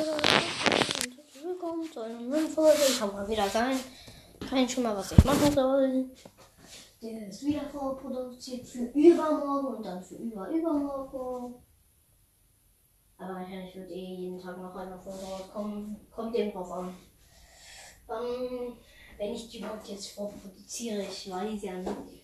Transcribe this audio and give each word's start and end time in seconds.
Willkommen 0.00 1.92
zu 1.92 2.00
einer 2.00 2.20
neuen 2.22 2.48
Folge. 2.48 2.78
Ich 2.88 2.98
habe 3.02 3.12
mal 3.12 3.28
wieder 3.28 3.46
sein. 3.46 3.76
Schon 4.66 4.82
mal, 4.82 4.96
was 4.96 5.12
ich 5.12 5.22
machen 5.26 5.52
soll. 5.52 6.06
Der 7.02 7.28
ist 7.28 7.44
wieder 7.44 7.68
vorproduziert 7.68 8.66
für 8.66 8.84
übermorgen 8.94 9.76
und 9.76 9.84
dann 9.84 10.02
für 10.02 10.14
über 10.14 10.48
übermorgen. 10.48 11.54
Aber 13.18 13.34
wahrscheinlich 13.34 13.74
wird 13.74 13.90
eh 13.90 14.14
jeden 14.14 14.40
Tag 14.40 14.56
noch 14.56 14.74
eine 14.74 14.98
Folge 14.98 15.22
rauskommen. 15.22 16.00
Kommt 16.10 16.34
eben 16.34 16.52
drauf 16.52 16.72
an. 16.72 16.94
Ähm, 18.08 18.72
wenn 19.18 19.34
ich 19.34 19.50
die 19.50 19.58
überhaupt 19.58 19.86
jetzt 19.86 20.12
vorproduziere, 20.12 21.02
ich 21.02 21.30
weiß 21.30 21.62
ja 21.62 21.74
nicht. 21.74 22.19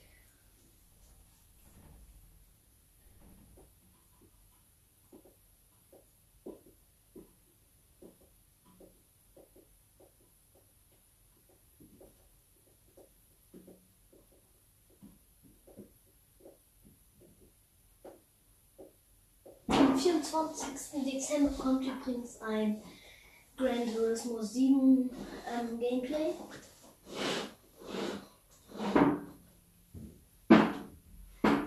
Am 19.69 19.99
24. 19.99 21.05
Dezember 21.05 21.51
kommt 21.51 21.85
übrigens 21.85 22.41
ein 22.41 22.83
Gran 23.57 23.93
Turismo 23.93 24.43
7 24.43 25.11
ähm, 25.49 25.79
Gameplay. 25.79 26.35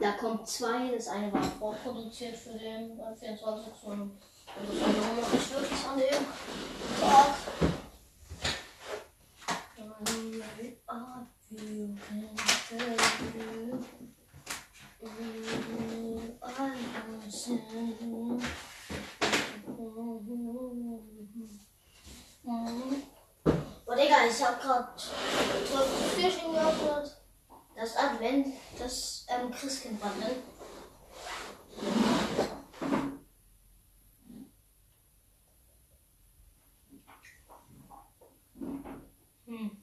Da 0.10 0.16
kommt 0.16 0.48
zwei, 0.48 0.90
das 0.90 1.08
eine 1.08 1.32
war 1.32 1.44
vorproduziert 1.44 2.36
für 2.36 2.58
den 2.58 3.00
äh, 3.00 3.16
24. 3.16 3.68
und 3.84 4.18
das 4.56 4.84
andere 4.84 5.06
noch 5.06 5.34
nicht 5.34 5.54
wirklich 5.54 5.86
an 5.86 6.00
dem 6.00 6.26
Tag. 7.00 7.36
Oh 23.86 23.96
Digga, 23.96 24.16
ich 24.28 24.44
hab 24.44 24.60
grad 24.60 25.02
Fishing 26.16 26.52
geöffnet. 26.52 27.16
Das 27.76 27.96
Advent, 27.96 28.48
das 28.80 29.19
ähm, 30.02 30.40
Christkindbundle. 39.48 39.79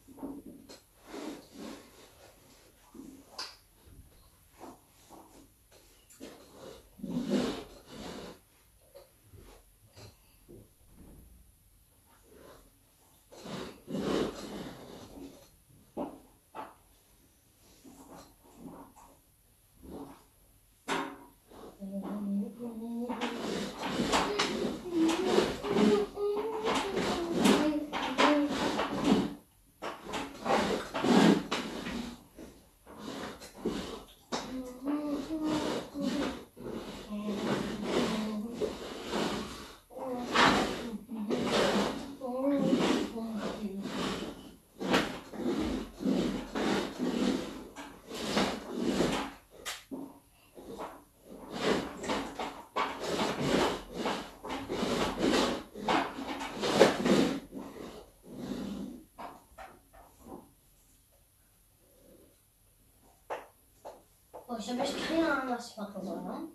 Ich 64.59 64.71
habe 64.71 64.81
echt 64.81 65.09
keine 65.09 65.31
Ahnung, 65.33 65.55
was 65.55 65.71
ich 65.71 65.77
machen 65.77 66.05
soll, 66.05 66.22
ne? 66.22 66.49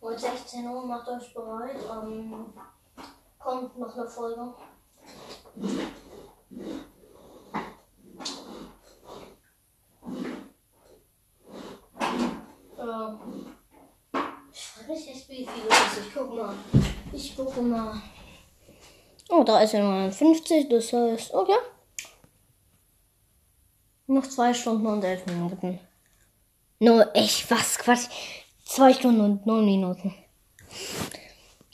Und 0.00 0.20
16 0.20 0.66
Uhr, 0.68 0.86
macht 0.86 1.08
euch 1.08 1.34
bereit. 1.34 1.76
Ähm, 1.90 2.52
kommt 3.38 3.78
noch 3.78 3.96
eine 3.96 4.08
Folge. 4.08 4.54
Ja. 12.76 13.20
Ich 14.52 14.66
frage 14.66 14.92
mich 14.92 15.08
Ich 17.12 17.36
gucke 17.36 17.62
mal. 17.62 18.00
Oh, 19.30 19.42
da 19.42 19.60
ist 19.62 19.72
ja 19.72 19.80
59, 19.80 20.68
das 20.68 20.92
heißt, 20.92 21.34
okay. 21.34 21.56
Noch 24.06 24.26
zwei 24.26 24.52
Stunden 24.52 24.86
und 24.86 25.02
elf 25.02 25.24
Minuten. 25.26 25.80
Nur, 26.78 27.14
echt, 27.16 27.50
was, 27.50 27.78
Quatsch. 27.78 28.08
Zwei 28.64 28.92
Stunden 28.92 29.20
und 29.20 29.46
neun 29.46 29.64
Minuten. 29.64 30.14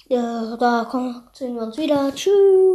Ja, 0.09 0.56
da 0.56 0.87
kommen, 0.91 1.28
sehen 1.32 1.55
wir 1.55 1.62
uns 1.62 1.77
wieder. 1.77 2.15
Tschüss. 2.15 2.61